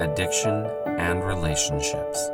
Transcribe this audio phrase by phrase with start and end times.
[0.00, 0.66] addiction,
[0.98, 2.30] and relationships.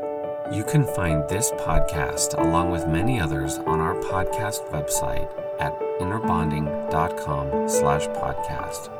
[0.52, 5.30] You can find this podcast along with many others on our podcast website
[5.60, 8.90] at innerbonding.com slash podcast.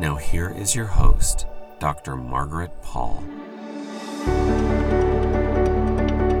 [0.00, 1.46] Now here is your host,
[1.78, 2.16] Dr.
[2.16, 3.22] Margaret Paul.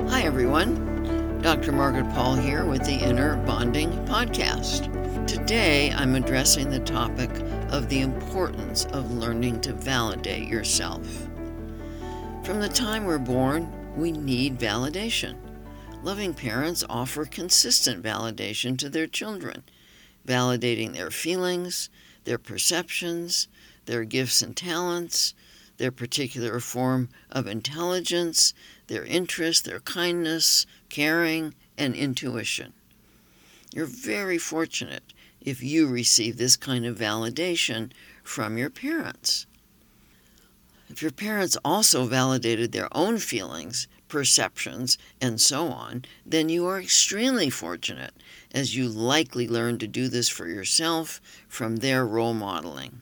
[0.08, 1.40] Hi, everyone.
[1.42, 1.72] Dr.
[1.72, 4.86] Margaret Paul here with the Inner Bonding Podcast.
[5.26, 7.30] Today, I'm addressing the topic
[7.70, 11.28] of the importance of learning to validate yourself.
[12.44, 15.36] From the time we're born, we need validation.
[16.02, 19.62] Loving parents offer consistent validation to their children,
[20.26, 21.88] validating their feelings,
[22.24, 23.46] their perceptions,
[23.86, 25.34] their gifts and talents,
[25.76, 28.54] their particular form of intelligence,
[28.88, 32.72] their interest, their kindness, caring, and intuition.
[33.72, 37.92] You're very fortunate if you receive this kind of validation
[38.24, 39.46] from your parents.
[40.92, 46.78] If your parents also validated their own feelings, perceptions, and so on, then you are
[46.78, 48.12] extremely fortunate,
[48.54, 53.00] as you likely learned to do this for yourself from their role modeling.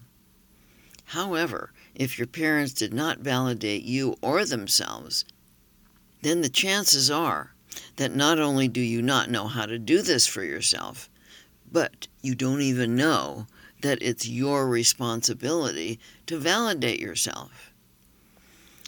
[1.06, 5.24] However, if your parents did not validate you or themselves,
[6.22, 7.54] then the chances are
[7.96, 11.10] that not only do you not know how to do this for yourself,
[11.72, 13.48] but you don't even know
[13.82, 17.69] that it's your responsibility to validate yourself.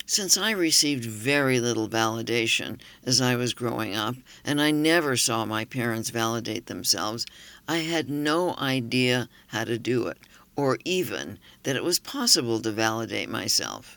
[0.05, 5.45] Since I received very little validation as I was growing up, and I never saw
[5.45, 7.25] my parents validate themselves,
[7.69, 10.19] I had no idea how to do it,
[10.57, 13.97] or even that it was possible to validate myself.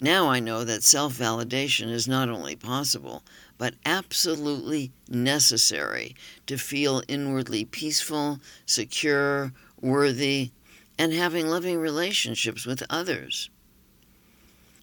[0.00, 3.22] Now I know that self validation is not only possible,
[3.58, 10.50] but absolutely necessary to feel inwardly peaceful, secure, worthy,
[10.98, 13.50] and having loving relationships with others.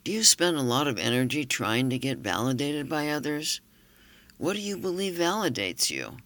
[0.04, 3.62] Do you spend a lot of energy trying to get validated by others?
[4.38, 6.18] What do you believe validates you?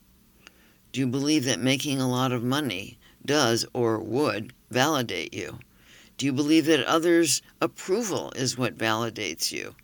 [0.91, 5.59] Do you believe that making a lot of money does or would validate you?
[6.17, 9.75] Do you believe that others' approval is what validates you?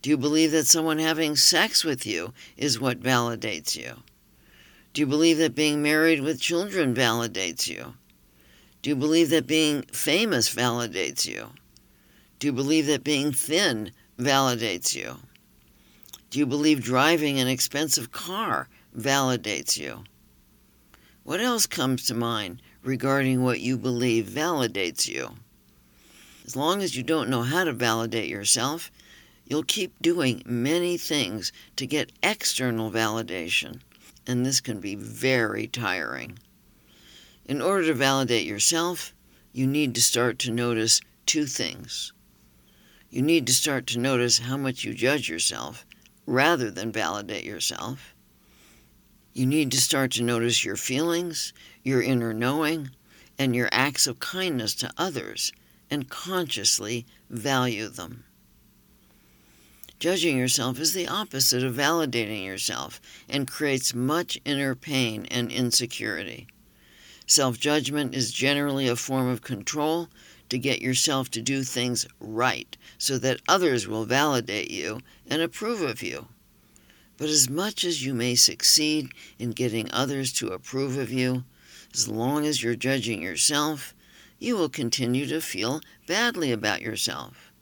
[0.00, 4.04] Do you believe that someone having sex with you is what validates you?
[4.94, 7.92] Do you believe that being married with children validates you?
[8.80, 11.50] Do you believe that being famous validates you?
[12.38, 15.16] Do you believe that being thin validates you?
[16.30, 20.04] Do you believe driving an expensive car validates you?
[21.24, 25.34] What else comes to mind regarding what you believe validates you?
[26.46, 28.92] As long as you don't know how to validate yourself,
[29.44, 33.80] you'll keep doing many things to get external validation,
[34.28, 36.38] and this can be very tiring.
[37.46, 39.12] In order to validate yourself,
[39.52, 42.12] you need to start to notice two things
[43.10, 45.86] you need to start to notice how much you judge yourself
[46.26, 48.14] rather than validate yourself.
[49.32, 51.52] You need to start to notice your feelings,
[51.82, 52.90] your inner knowing,
[53.38, 55.52] and your acts of kindness to others
[55.90, 58.24] and consciously value them.
[59.98, 66.46] Judging yourself is the opposite of validating yourself and creates much inner pain and insecurity.
[67.26, 70.08] Self judgment is generally a form of control
[70.48, 75.80] to get yourself to do things right so that others will validate you and approve
[75.82, 76.28] of you.
[77.16, 81.44] But as much as you may succeed in getting others to approve of you,
[81.92, 83.94] as long as you're judging yourself,
[84.38, 87.52] you will continue to feel badly about yourself.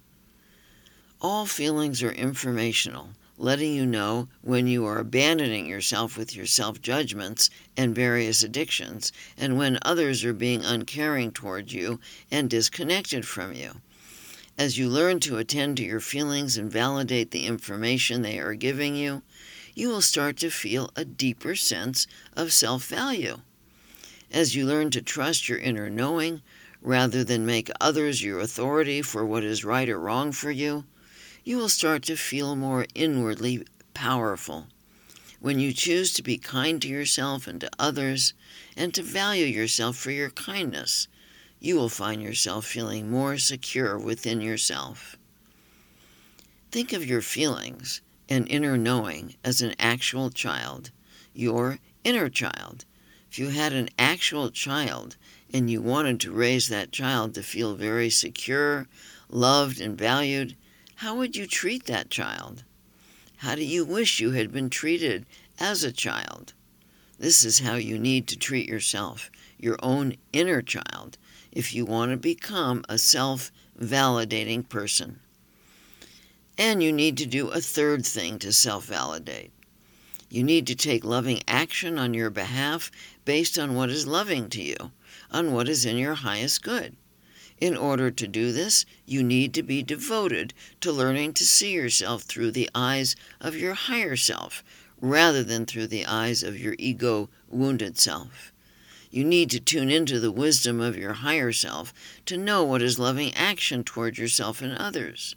[1.20, 6.80] All feelings are informational, letting you know when you are abandoning yourself with your self
[6.80, 12.00] judgments and various addictions, and when others are being uncaring toward you
[12.30, 13.80] and disconnected from you.
[14.58, 18.96] As you learn to attend to your feelings and validate the information they are giving
[18.96, 19.22] you,
[19.74, 23.40] you will start to feel a deeper sense of self value.
[24.32, 26.40] As you learn to trust your inner knowing,
[26.80, 30.84] rather than make others your authority for what is right or wrong for you,
[31.46, 33.64] you will start to feel more inwardly
[33.94, 34.66] powerful.
[35.38, 38.34] When you choose to be kind to yourself and to others,
[38.76, 41.06] and to value yourself for your kindness,
[41.60, 45.16] you will find yourself feeling more secure within yourself.
[46.72, 50.90] Think of your feelings and inner knowing as an actual child,
[51.32, 52.84] your inner child.
[53.30, 55.14] If you had an actual child
[55.54, 58.88] and you wanted to raise that child to feel very secure,
[59.30, 60.56] loved, and valued,
[61.00, 62.64] how would you treat that child?
[63.38, 65.26] How do you wish you had been treated
[65.58, 66.54] as a child?
[67.18, 71.18] This is how you need to treat yourself, your own inner child,
[71.52, 75.20] if you want to become a self validating person.
[76.56, 79.52] And you need to do a third thing to self validate.
[80.30, 82.90] You need to take loving action on your behalf
[83.26, 84.92] based on what is loving to you,
[85.30, 86.96] on what is in your highest good.
[87.58, 92.22] In order to do this, you need to be devoted to learning to see yourself
[92.22, 94.62] through the eyes of your higher self
[95.00, 98.52] rather than through the eyes of your ego wounded self.
[99.10, 101.94] You need to tune into the wisdom of your higher self
[102.26, 105.34] to know what is loving action toward yourself and others.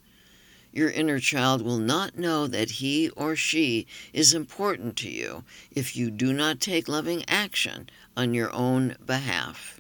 [0.74, 5.96] Your inner child will not know that he or she is important to you if
[5.96, 9.79] you do not take loving action on your own behalf.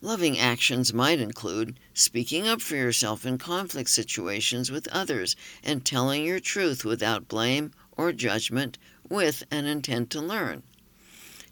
[0.00, 6.24] Loving actions might include speaking up for yourself in conflict situations with others and telling
[6.24, 8.78] your truth without blame or judgment
[9.08, 10.62] with an intent to learn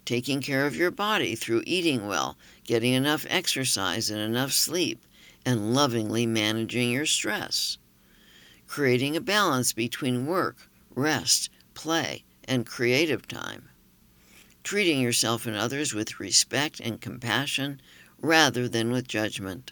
[0.07, 5.03] taking care of your body through eating well, getting enough exercise and enough sleep,
[5.45, 7.77] and lovingly managing your stress.
[8.67, 13.67] Creating a balance between work, rest, play, and creative time.
[14.63, 17.81] Treating yourself and others with respect and compassion
[18.21, 19.71] rather than with judgment.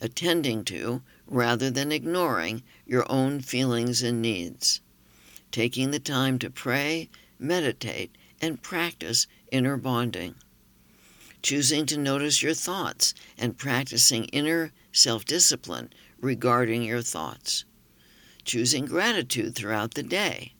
[0.00, 4.80] Attending to, rather than ignoring, your own feelings and needs.
[5.50, 7.08] Taking the time to pray,
[7.38, 10.34] meditate, and practice inner bonding.
[11.42, 15.90] Choosing to notice your thoughts and practicing inner self discipline
[16.20, 17.64] regarding your thoughts.
[18.44, 20.54] Choosing gratitude throughout the day.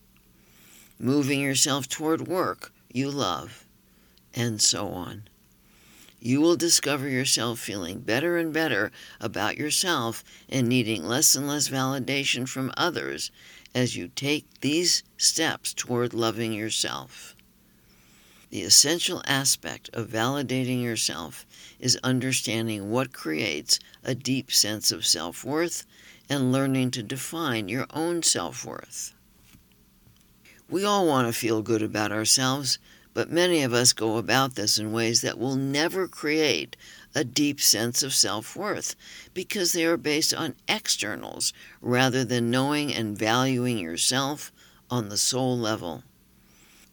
[0.98, 3.64] Moving yourself toward work you love,
[4.34, 5.29] and so on.
[6.22, 11.68] You will discover yourself feeling better and better about yourself and needing less and less
[11.70, 13.30] validation from others
[13.74, 17.34] as you take these steps toward loving yourself.
[18.50, 21.46] The essential aspect of validating yourself
[21.78, 25.86] is understanding what creates a deep sense of self worth
[26.28, 29.14] and learning to define your own self worth.
[30.68, 32.78] We all want to feel good about ourselves,
[33.14, 36.76] but many of us go about this in ways that will never create
[37.14, 38.94] a deep sense of self worth
[39.34, 44.52] because they are based on externals rather than knowing and valuing yourself
[44.90, 46.04] on the soul level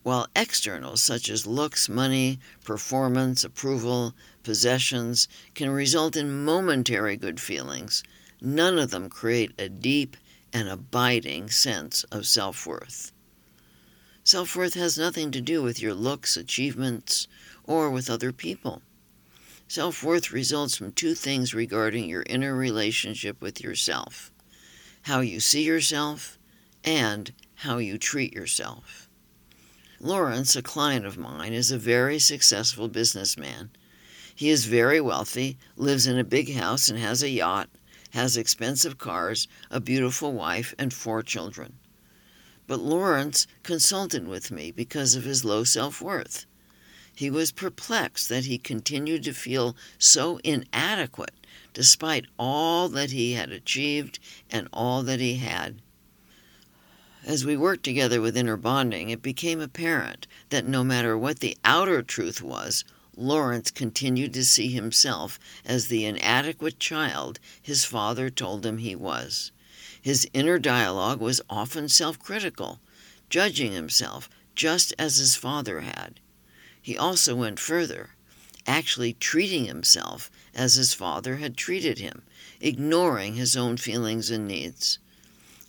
[0.07, 8.03] while externals such as looks, money, performance, approval, possessions can result in momentary good feelings,
[8.39, 10.15] none of them create a deep
[10.53, 13.11] and abiding sense of self worth.
[14.27, 17.29] Self worth has nothing to do with your looks, achievements,
[17.63, 18.81] or with other people.
[19.69, 24.33] Self worth results from two things regarding your inner relationship with yourself
[25.03, 26.37] how you see yourself
[26.83, 29.07] and how you treat yourself.
[30.01, 33.69] Lawrence, a client of mine, is a very successful businessman.
[34.35, 37.69] He is very wealthy, lives in a big house and has a yacht,
[38.09, 41.79] has expensive cars, a beautiful wife, and four children.
[42.67, 46.45] But Lawrence consulted with me because of his low self worth.
[47.15, 51.33] He was perplexed that he continued to feel so inadequate
[51.73, 54.19] despite all that he had achieved
[54.51, 55.81] and all that he had.
[57.23, 61.57] As we worked together with inner bonding, it became apparent that no matter what the
[61.63, 62.83] outer truth was,
[63.15, 69.51] Lawrence continued to see himself as the inadequate child his father told him he was.
[70.07, 72.79] His inner dialogue was often self critical,
[73.29, 76.21] judging himself just as his father had.
[76.81, 78.11] He also went further,
[78.65, 82.21] actually treating himself as his father had treated him,
[82.61, 84.97] ignoring his own feelings and needs.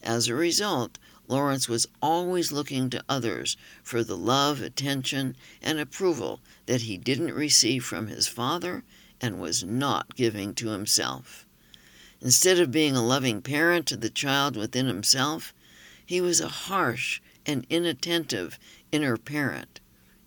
[0.04, 6.38] As a result, Lawrence was always looking to others for the love, attention, and approval
[6.66, 8.84] that he didn't receive from his father
[9.20, 11.44] and was not giving to himself.
[12.20, 15.54] Instead of being a loving parent to the child within himself,
[16.04, 18.58] he was a harsh and inattentive
[18.90, 19.80] inner parent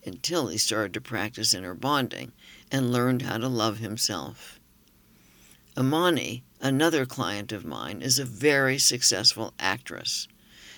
[0.05, 2.31] until he started to practice inner bonding
[2.71, 4.59] and learned how to love himself.
[5.77, 10.27] Amani, another client of mine, is a very successful actress.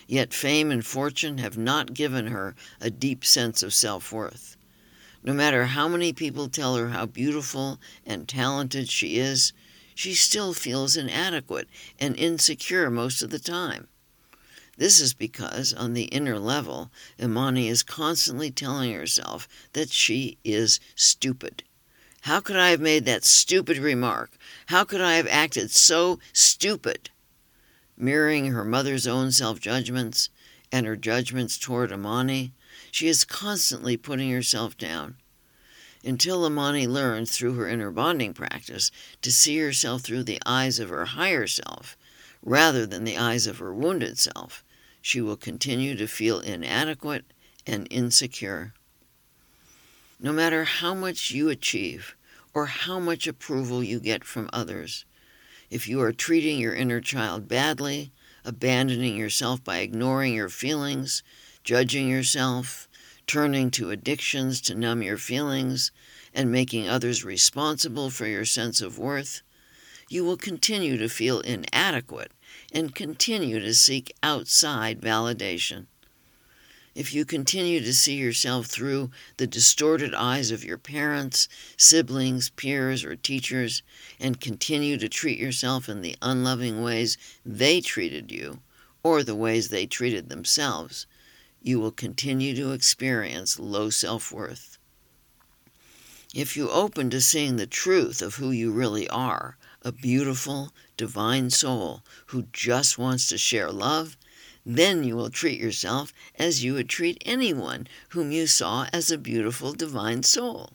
[0.08, 4.58] Yet fame and fortune have not given her a deep sense of self worth.
[5.24, 9.54] No matter how many people tell her how beautiful and talented she is,
[9.96, 11.68] she still feels inadequate
[12.00, 13.88] and insecure most of the time.
[14.78, 20.80] This is because, on the inner level, Imani is constantly telling herself that she is
[20.96, 21.64] stupid.
[22.22, 24.38] How could I have made that stupid remark?
[24.68, 27.10] How could I have acted so stupid?
[27.96, 30.30] Mirroring her mother's own self judgments
[30.72, 32.54] and her judgments toward Imani,
[32.90, 35.18] she is constantly putting herself down.
[36.04, 38.92] Until Amani learns through her inner bonding practice
[39.22, 41.98] to see herself through the eyes of her higher self,
[42.42, 44.66] rather than the eyes of her wounded self,
[45.02, 47.26] she will continue to feel inadequate
[47.66, 48.74] and insecure.
[50.20, 52.16] No matter how much you achieve
[52.54, 55.06] or how much approval you get from others,
[55.70, 58.12] if you are treating your inner child badly,
[58.46, 61.24] abandoning yourself by ignoring your feelings,
[61.64, 62.88] judging yourself,
[63.28, 65.92] turning to addictions to numb your feelings,
[66.34, 69.42] and making others responsible for your sense of worth,
[70.10, 72.32] you will continue to feel inadequate
[72.72, 75.86] and continue to seek outside validation.
[76.96, 83.04] If you continue to see yourself through the distorted eyes of your parents, siblings, peers,
[83.04, 83.82] or teachers,
[84.20, 88.60] and continue to treat yourself in the unloving ways they treated you,
[89.02, 91.08] or the ways they treated themselves,
[91.64, 94.78] you will continue to experience low self worth.
[96.36, 101.50] If you open to seeing the truth of who you really are, a beautiful, divine
[101.50, 104.18] soul who just wants to share love,
[104.66, 109.18] then you will treat yourself as you would treat anyone whom you saw as a
[109.18, 110.74] beautiful, divine soul.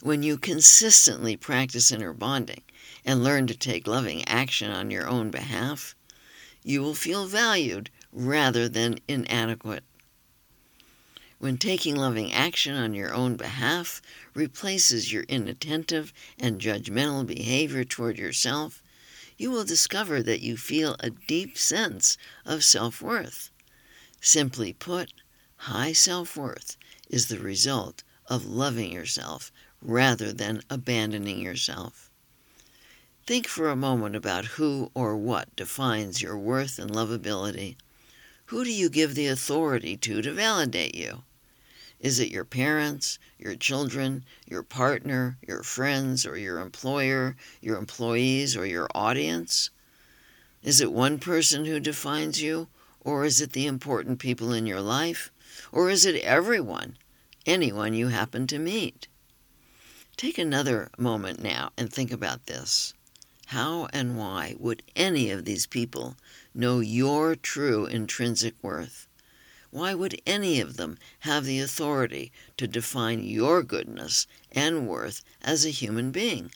[0.00, 2.62] When you consistently practice inner bonding
[3.04, 5.94] and learn to take loving action on your own behalf,
[6.64, 9.84] you will feel valued rather than inadequate.
[11.38, 14.00] When taking loving action on your own behalf
[14.34, 18.82] replaces your inattentive and judgmental behavior toward yourself,
[19.36, 23.50] you will discover that you feel a deep sense of self worth.
[24.20, 25.12] Simply put,
[25.56, 26.76] high self worth
[27.10, 29.50] is the result of loving yourself
[29.80, 32.08] rather than abandoning yourself.
[33.26, 37.76] Think for a moment about who or what defines your worth and lovability.
[38.52, 41.22] Who do you give the authority to to validate you?
[42.00, 48.54] Is it your parents, your children, your partner, your friends, or your employer, your employees,
[48.54, 49.70] or your audience?
[50.62, 52.68] Is it one person who defines you,
[53.00, 55.32] or is it the important people in your life,
[55.72, 56.98] or is it everyone,
[57.46, 59.08] anyone you happen to meet?
[60.18, 62.92] Take another moment now and think about this.
[63.46, 66.16] How and why would any of these people
[66.54, 69.08] know your true intrinsic worth?
[69.70, 75.64] Why would any of them have the authority to define your goodness and worth as
[75.64, 76.52] a human being?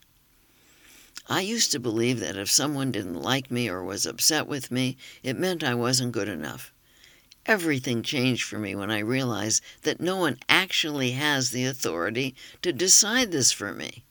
[1.29, 4.97] I used to believe that if someone didn't like me or was upset with me,
[5.23, 6.73] it meant I wasn't good enough.
[7.47, 12.73] Everything changed for me when I realized that no one actually has the authority to
[12.73, 14.05] decide this for me.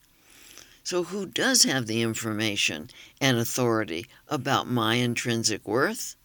[0.86, 6.16] So, who does have the information and authority about my intrinsic worth?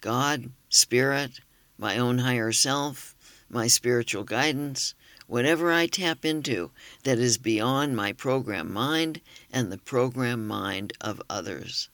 [0.00, 1.38] God, Spirit,
[1.78, 3.14] my own higher self,
[3.48, 4.94] my spiritual guidance,
[5.28, 6.72] whatever I tap into
[7.04, 9.20] that is beyond my program mind
[9.52, 11.88] and the program mind of others.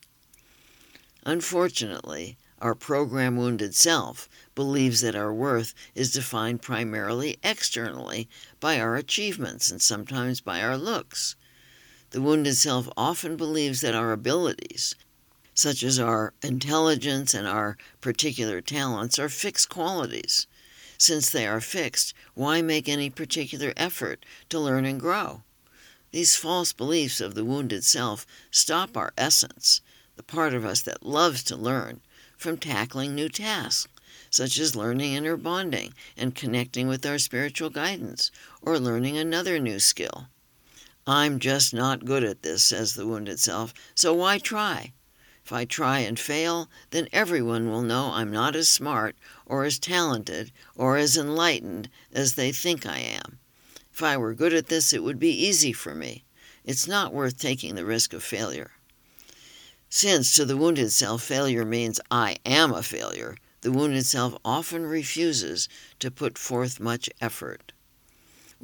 [1.26, 8.26] Unfortunately, our program wounded self believes that our worth is defined primarily externally
[8.58, 11.36] by our achievements and sometimes by our looks.
[12.14, 14.94] The wounded self often believes that our abilities,
[15.52, 20.46] such as our intelligence and our particular talents, are fixed qualities.
[20.96, 25.42] Since they are fixed, why make any particular effort to learn and grow?
[26.12, 29.80] These false beliefs of the wounded self stop our essence,
[30.14, 32.00] the part of us that loves to learn,
[32.36, 33.90] from tackling new tasks,
[34.30, 38.30] such as learning inner bonding and connecting with our spiritual guidance,
[38.62, 40.28] or learning another new skill.
[41.06, 44.94] I'm just not good at this, says the wounded self, so why try?
[45.44, 49.78] If I try and fail, then everyone will know I'm not as smart or as
[49.78, 53.38] talented or as enlightened as they think I am.
[53.92, 56.24] If I were good at this, it would be easy for me.
[56.64, 58.70] It's not worth taking the risk of failure.
[59.90, 64.86] Since to the wounded self, failure means I am a failure, the wounded self often
[64.86, 65.68] refuses
[65.98, 67.73] to put forth much effort.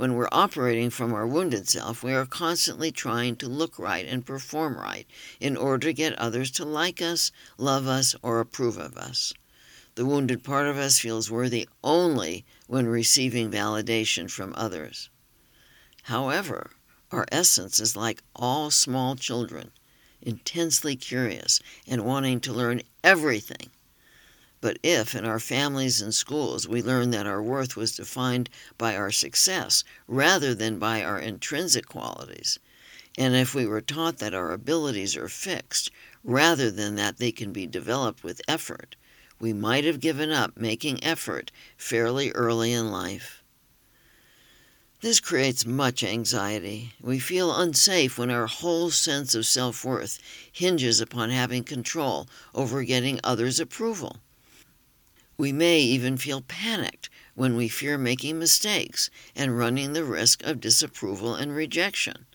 [0.00, 4.24] When we're operating from our wounded self, we are constantly trying to look right and
[4.24, 5.06] perform right
[5.40, 9.34] in order to get others to like us, love us, or approve of us.
[9.96, 15.10] The wounded part of us feels worthy only when receiving validation from others.
[16.04, 16.70] However,
[17.12, 19.70] our essence is like all small children,
[20.22, 23.68] intensely curious and wanting to learn everything
[24.60, 28.94] but if in our families and schools we learn that our worth was defined by
[28.94, 32.58] our success rather than by our intrinsic qualities,
[33.16, 35.90] and if we were taught that our abilities are fixed
[36.22, 38.96] rather than that they can be developed with effort,
[39.38, 43.42] we might have given up making effort fairly early in life.
[45.00, 46.92] This creates much anxiety.
[47.00, 50.18] We feel unsafe when our whole sense of self worth
[50.52, 54.18] hinges upon having control over getting others' approval.
[55.40, 60.60] We may even feel panicked when we fear making mistakes and running the risk of
[60.60, 62.26] disapproval and rejection.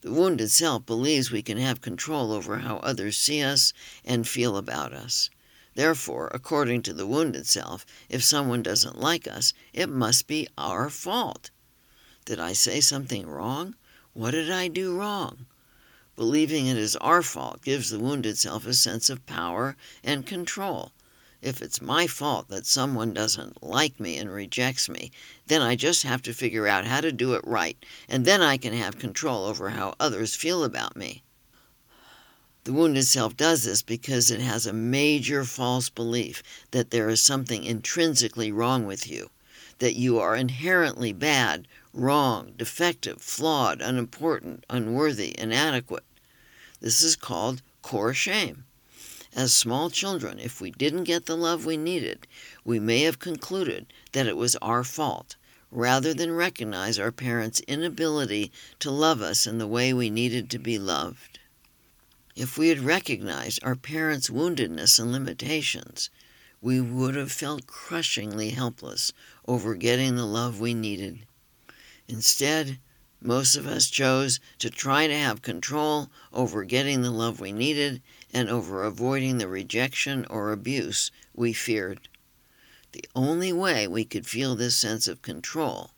[0.00, 3.72] The wounded self believes we can have control over how others see us
[4.04, 5.30] and feel about us.
[5.76, 10.90] Therefore, according to the wounded self, if someone doesn't like us, it must be our
[10.90, 11.52] fault.
[12.24, 13.76] Did I say something wrong?
[14.14, 15.46] What did I do wrong?
[16.16, 20.90] Believing it is our fault gives the wounded self a sense of power and control
[21.42, 25.10] if it's my fault that someone doesn't like me and rejects me,
[25.46, 28.56] then I just have to figure out how to do it right, and then I
[28.56, 31.22] can have control over how others feel about me.
[32.64, 37.22] The wounded self does this because it has a major false belief that there is
[37.22, 39.30] something intrinsically wrong with you,
[39.78, 46.04] that you are inherently bad, wrong, defective, flawed, unimportant, unworthy, inadequate.
[46.80, 48.64] This is called core shame.
[49.34, 52.26] As small children, if we didn't get the love we needed,
[52.64, 55.36] we may have concluded that it was our fault,
[55.70, 60.58] rather than recognize our parents' inability to love us in the way we needed to
[60.58, 61.38] be loved.
[62.34, 66.10] If we had recognized our parents' woundedness and limitations,
[66.60, 69.12] we would have felt crushingly helpless
[69.46, 71.20] over getting the love we needed.
[72.08, 72.78] Instead,
[73.20, 78.00] most of us chose to try to have control over getting the love we needed
[78.32, 82.08] and over avoiding the rejection or abuse we feared.
[82.92, 85.90] The only way we could feel this sense of control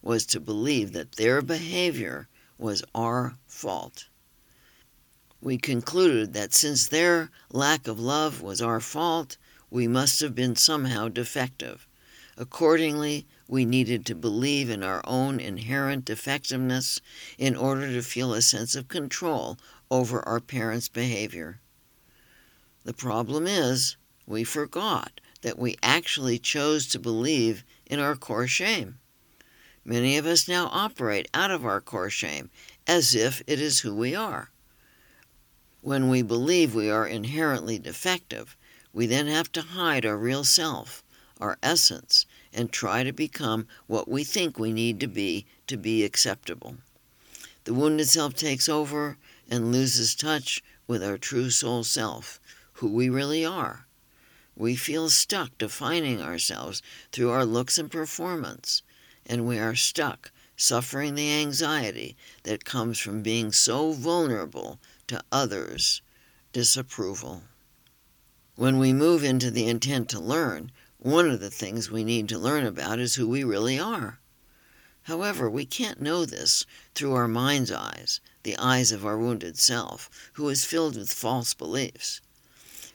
[0.00, 4.08] was to believe that their behavior was our fault.
[5.40, 9.36] We concluded that since their lack of love was our fault,
[9.70, 11.86] we must have been somehow defective.
[12.36, 17.02] Accordingly, we needed to believe in our own inherent defectiveness
[17.36, 19.58] in order to feel a sense of control
[19.90, 21.60] over our parents' behavior.
[22.84, 28.96] The problem is, we forgot that we actually chose to believe in our core shame.
[29.84, 32.48] Many of us now operate out of our core shame
[32.86, 34.50] as if it is who we are.
[35.82, 38.56] When we believe we are inherently defective,
[38.94, 41.04] we then have to hide our real self,
[41.38, 46.04] our essence, and try to become what we think we need to be to be
[46.04, 46.76] acceptable.
[47.64, 49.16] The wounded self takes over
[49.50, 52.40] and loses touch with our true soul self,
[52.74, 53.86] who we really are.
[54.56, 58.82] We feel stuck defining ourselves through our looks and performance,
[59.24, 66.02] and we are stuck suffering the anxiety that comes from being so vulnerable to others'
[66.52, 67.42] disapproval.
[68.54, 70.70] When we move into the intent to learn,
[71.02, 74.20] one of the things we need to learn about is who we really are.
[75.02, 80.08] However, we can't know this through our mind's eyes, the eyes of our wounded self,
[80.34, 82.20] who is filled with false beliefs.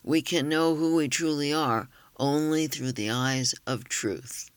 [0.05, 4.49] We can know who we truly are only through the eyes of truth,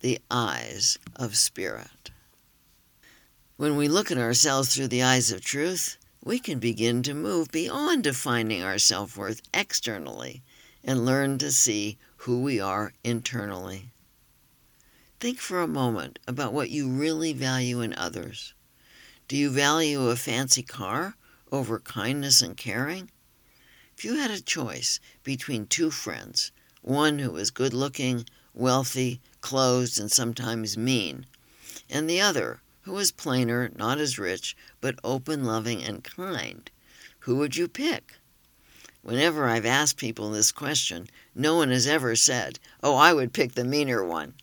[0.00, 2.10] the eyes of spirit.
[3.56, 7.52] When we look at ourselves through the eyes of truth, we can begin to move
[7.52, 10.42] beyond defining our self worth externally
[10.84, 13.90] and learn to see who we are internally.
[15.20, 18.54] Think for a moment about what you really value in others.
[19.26, 21.16] Do you value a fancy car
[21.50, 23.10] over kindness and caring?
[23.96, 29.98] If you had a choice between two friends, one who was good looking, wealthy, closed,
[29.98, 31.26] and sometimes mean,
[31.90, 36.70] and the other Who is plainer, not as rich, but open, loving, and kind?
[37.20, 38.17] Who would you pick?
[39.08, 43.52] Whenever I've asked people this question, no one has ever said, Oh, I would pick
[43.54, 44.34] the meaner one.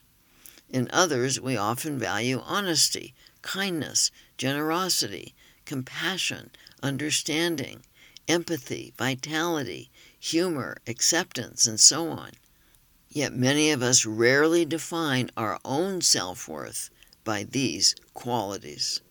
[0.71, 6.49] In others, we often value honesty, kindness, generosity, compassion,
[6.82, 7.86] understanding,
[8.28, 12.32] empathy, vitality, humor, acceptance, and so on.
[13.08, 16.89] Yet many of us rarely define our own self worth
[17.23, 19.01] by these qualities.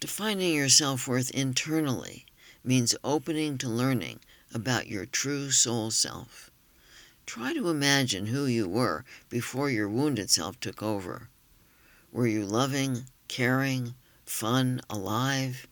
[0.00, 2.26] Defining your self worth internally
[2.64, 4.20] means opening to learning
[4.52, 6.50] about your true soul self.
[7.26, 11.28] Try to imagine who you were before your wounded self took over.
[12.10, 13.94] Were you loving, caring,
[14.24, 15.66] fun, alive,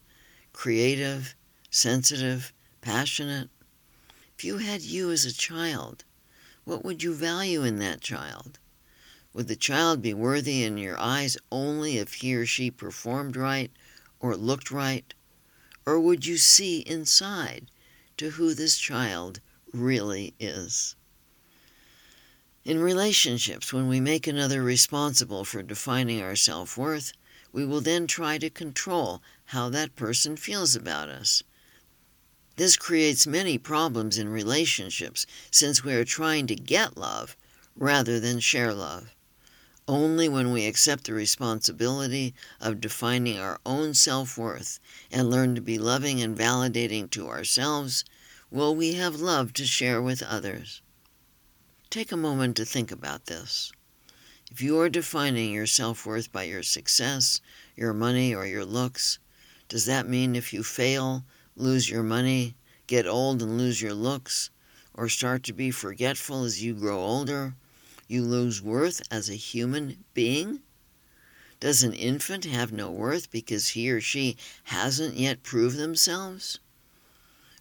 [0.52, 1.34] creative,
[1.70, 3.48] sensitive, passionate?
[4.36, 6.04] If you had you as a child,
[6.64, 8.58] what would you value in that child?
[9.32, 13.70] Would the child be worthy in your eyes only if he or she performed right
[14.20, 15.14] or looked right?
[15.86, 17.70] Or would you see inside
[18.16, 19.40] to who this child
[19.72, 20.96] really is?
[22.64, 27.12] In relationships, when we make another responsible for defining our self worth,
[27.52, 31.44] we will then try to control how that person feels about us.
[32.56, 37.36] This creates many problems in relationships since we are trying to get love
[37.76, 39.15] rather than share love.
[39.88, 44.80] Only when we accept the responsibility of defining our own self worth
[45.12, 48.04] and learn to be loving and validating to ourselves
[48.50, 50.82] will we have love to share with others.
[51.88, 53.70] Take a moment to think about this.
[54.50, 57.40] If you are defining your self worth by your success,
[57.76, 59.20] your money, or your looks,
[59.68, 62.56] does that mean if you fail, lose your money,
[62.88, 64.50] get old and lose your looks,
[64.94, 67.54] or start to be forgetful as you grow older,
[68.08, 70.60] you lose worth as a human being?
[71.58, 76.60] Does an infant have no worth because he or she hasn't yet proved themselves?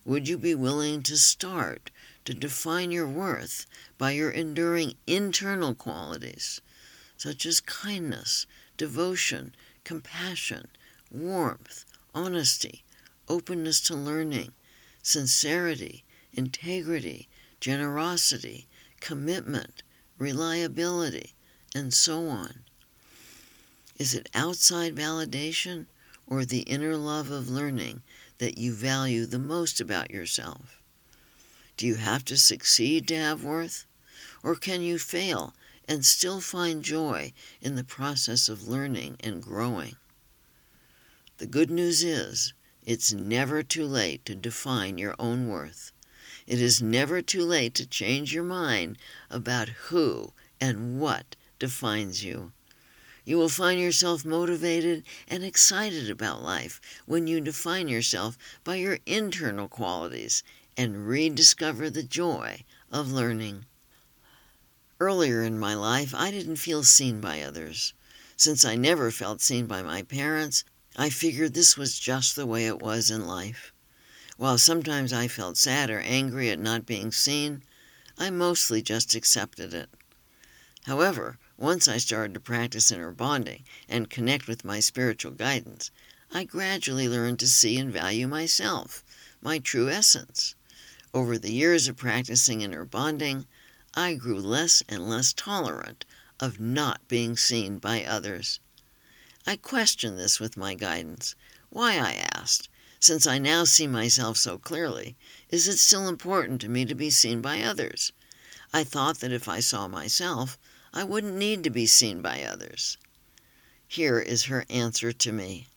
[0.03, 1.89] Would you be willing to start
[2.25, 3.65] to define your worth
[3.97, 6.61] by your enduring internal qualities,
[7.17, 8.45] such as kindness,
[8.77, 10.67] devotion, compassion,
[11.09, 12.83] warmth, honesty,
[13.27, 14.51] openness to learning,
[15.01, 16.03] sincerity,
[16.33, 17.29] integrity,
[17.59, 18.67] generosity,
[18.99, 19.83] commitment,
[20.17, 21.33] reliability,
[21.73, 22.59] and so on?
[23.97, 25.85] Is it outside validation
[26.27, 28.01] or the inner love of learning
[28.39, 30.81] that you value the most about yourself?
[31.77, 33.85] Do you have to succeed to have worth?
[34.43, 35.53] Or can you fail
[35.87, 39.95] and still find joy in the process of learning and growing?
[41.37, 42.53] The good news is,
[42.85, 45.91] it's never too late to define your own worth.
[46.47, 48.97] It is never too late to change your mind
[49.31, 52.51] about who and what defines you.
[53.23, 58.99] You will find yourself motivated and excited about life when you define yourself by your
[59.07, 60.43] internal qualities
[60.77, 63.65] and rediscover the joy of learning.
[64.99, 67.93] Earlier in my life, I didn't feel seen by others.
[68.37, 70.63] Since I never felt seen by my parents,
[70.95, 73.73] I figured this was just the way it was in life.
[74.37, 77.63] While sometimes I felt sad or angry at not being seen,
[78.17, 79.89] I mostly just accepted it.
[80.83, 85.89] However, once I started to practice inner bonding and connect with my spiritual guidance,
[86.31, 89.05] I gradually learned to see and value myself,
[89.41, 90.53] my true essence.
[91.13, 93.47] Over the years of practicing inner bonding,
[93.93, 96.03] I grew less and less tolerant
[96.41, 98.59] of not being seen by others.
[99.47, 101.35] I questioned this with my guidance.
[101.69, 102.67] Why, I asked,
[103.05, 105.15] since I now see myself so clearly,
[105.51, 108.11] is it still important to me to be seen by others?
[108.73, 110.57] I thought that if I saw myself,
[110.91, 112.97] I wouldn't need to be seen by others.
[113.87, 115.67] Here is her answer to me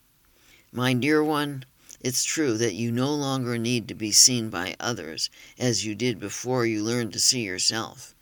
[0.72, 1.66] My dear one,
[2.00, 6.18] it's true that you no longer need to be seen by others as you did
[6.18, 8.14] before you learned to see yourself.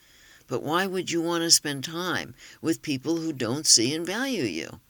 [0.49, 4.43] But why would you want to spend time with people who don't see and value
[4.43, 4.81] you?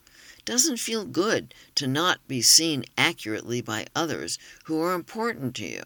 [0.46, 5.82] Doesn't feel good to not be seen accurately by others who are important to you.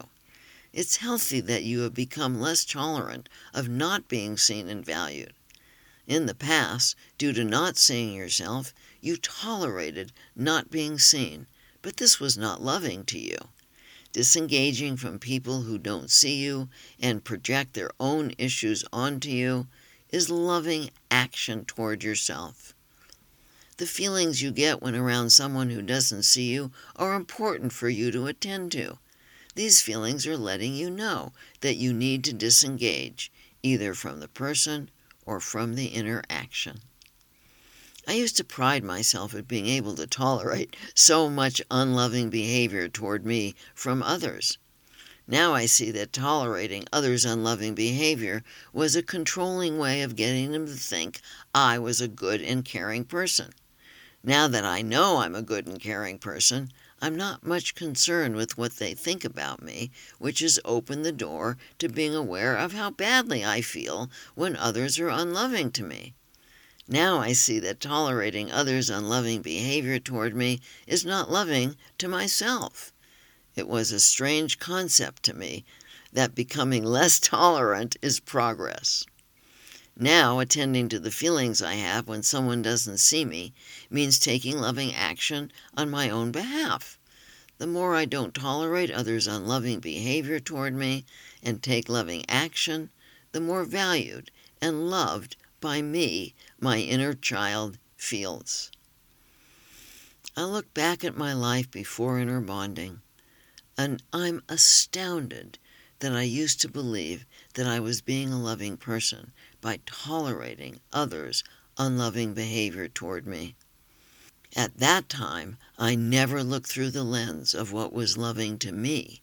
[0.71, 5.33] It's healthy that you have become less tolerant of not being seen and valued.
[6.07, 11.47] In the past, due to not seeing yourself, you tolerated not being seen,
[11.81, 13.37] but this was not loving to you.
[14.13, 16.69] Disengaging from people who don't see you
[16.99, 19.67] and project their own issues onto you
[20.09, 22.73] is loving action toward yourself.
[23.81, 28.11] The feelings you get when around someone who doesn't see you are important for you
[28.11, 28.99] to attend to.
[29.55, 33.31] These feelings are letting you know that you need to disengage,
[33.63, 34.91] either from the person
[35.25, 36.81] or from the interaction.
[38.07, 43.25] I used to pride myself at being able to tolerate so much unloving behavior toward
[43.25, 44.59] me from others.
[45.27, 50.67] Now I see that tolerating others' unloving behavior was a controlling way of getting them
[50.67, 51.19] to think
[51.55, 53.55] I was a good and caring person.
[54.23, 58.55] Now that I know I'm a good and caring person, I'm not much concerned with
[58.55, 62.91] what they think about me, which has opened the door to being aware of how
[62.91, 66.13] badly I feel when others are unloving to me.
[66.87, 72.93] Now I see that tolerating others' unloving behavior toward me is not loving to myself.
[73.55, 75.65] It was a strange concept to me
[76.13, 79.03] that becoming less tolerant is progress.
[80.03, 83.53] Now, attending to the feelings I have when someone doesn't see me
[83.87, 86.97] means taking loving action on my own behalf.
[87.59, 91.05] The more I don't tolerate others' unloving behavior toward me
[91.43, 92.89] and take loving action,
[93.31, 98.71] the more valued and loved by me my inner child feels.
[100.35, 103.01] I look back at my life before inner bonding,
[103.77, 105.59] and I'm astounded
[105.99, 111.43] that I used to believe that I was being a loving person by tolerating others'
[111.77, 113.55] unloving behavior toward me.
[114.55, 119.21] At that time, I never looked through the lens of what was loving to me.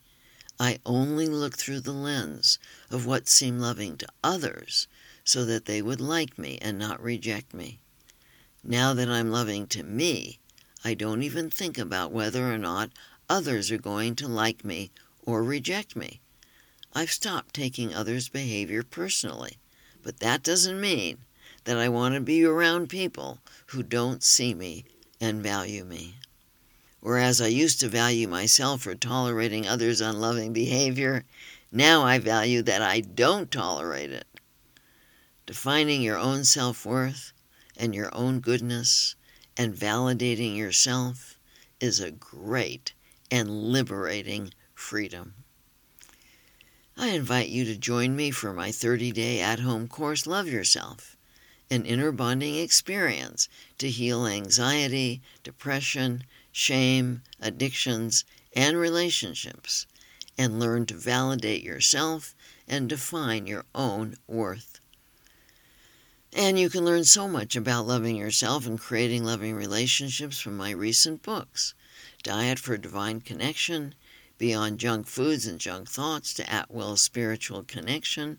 [0.59, 2.59] I only looked through the lens
[2.91, 4.87] of what seemed loving to others
[5.25, 7.81] so that they would like me and not reject me.
[8.65, 10.41] Now that I'm loving to me,
[10.83, 12.91] I don't even think about whether or not
[13.29, 14.91] others are going to like me
[15.23, 16.21] or reject me.
[16.95, 19.59] I've stopped taking others' behavior personally.
[20.09, 21.19] But that doesn't mean
[21.65, 24.87] that I want to be around people who don't see me
[25.21, 26.15] and value me.
[27.01, 31.27] Whereas I used to value myself for tolerating others' unloving behavior,
[31.71, 34.27] now I value that I don't tolerate it.
[35.45, 37.35] Defining your own self worth
[37.77, 39.15] and your own goodness
[39.59, 41.39] and validating yourself
[41.81, 42.95] is a great
[43.31, 45.38] and liberating freedom.
[47.01, 51.17] I invite you to join me for my 30 day at home course, Love Yourself,
[51.71, 59.87] an inner bonding experience to heal anxiety, depression, shame, addictions, and relationships,
[60.37, 62.35] and learn to validate yourself
[62.67, 64.81] and define your own worth.
[66.33, 70.73] And you can learn so much about loving yourself and creating loving relationships from my
[70.73, 71.75] recent books
[72.25, 73.95] Diet for Divine Connection
[74.39, 78.39] Beyond Junk Foods and Junk Thoughts to At Will Spiritual Connection,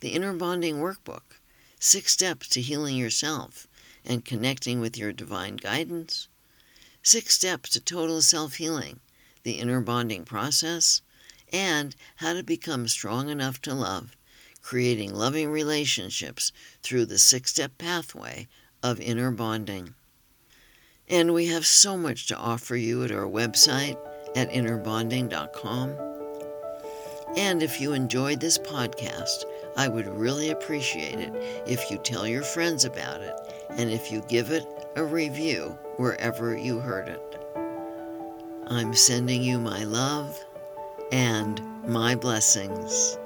[0.00, 1.38] the Inner Bonding Workbook,
[1.78, 3.68] Six Steps to Healing Yourself
[4.04, 6.26] and Connecting with Your Divine Guidance,
[7.04, 8.98] Six Steps to Total Self Healing,
[9.44, 11.02] the Inner Bonding Process,
[11.52, 14.16] and How to Become Strong Enough to Love,
[14.60, 16.50] creating loving relationships
[16.82, 18.48] through the six step pathway
[18.82, 19.94] of inner bonding.
[21.08, 23.96] And we have so much to offer you at our website
[24.36, 25.98] at innerbonding.com.
[27.36, 29.44] And if you enjoyed this podcast,
[29.76, 31.32] I would really appreciate it
[31.66, 33.34] if you tell your friends about it
[33.70, 37.22] and if you give it a review wherever you heard it.
[38.68, 40.42] I'm sending you my love
[41.12, 43.18] and my blessings.